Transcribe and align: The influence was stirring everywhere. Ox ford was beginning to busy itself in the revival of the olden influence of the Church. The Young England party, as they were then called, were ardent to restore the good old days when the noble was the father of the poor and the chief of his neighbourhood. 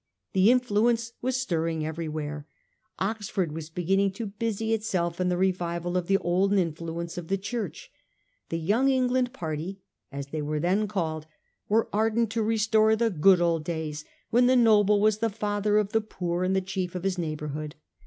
The 0.33 0.49
influence 0.49 1.13
was 1.21 1.37
stirring 1.37 1.85
everywhere. 1.85 2.47
Ox 2.97 3.29
ford 3.29 3.51
was 3.51 3.69
beginning 3.69 4.09
to 4.13 4.25
busy 4.25 4.73
itself 4.73 5.21
in 5.21 5.29
the 5.29 5.37
revival 5.37 5.95
of 5.95 6.07
the 6.07 6.17
olden 6.17 6.57
influence 6.57 7.19
of 7.19 7.27
the 7.27 7.37
Church. 7.37 7.91
The 8.49 8.57
Young 8.57 8.89
England 8.89 9.31
party, 9.31 9.83
as 10.11 10.29
they 10.29 10.41
were 10.41 10.59
then 10.59 10.87
called, 10.87 11.27
were 11.69 11.87
ardent 11.93 12.31
to 12.31 12.41
restore 12.41 12.95
the 12.95 13.11
good 13.11 13.41
old 13.41 13.63
days 13.63 14.03
when 14.31 14.47
the 14.47 14.55
noble 14.55 14.99
was 14.99 15.19
the 15.19 15.29
father 15.29 15.77
of 15.77 15.91
the 15.91 16.01
poor 16.01 16.43
and 16.43 16.55
the 16.55 16.61
chief 16.61 16.95
of 16.95 17.03
his 17.03 17.19
neighbourhood. 17.19 17.75